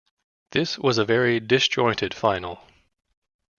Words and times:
This 0.49 0.79
was 0.79 0.97
a 0.97 1.05
very 1.05 1.39
dis-jointed 1.39 2.11
final. 2.15 2.63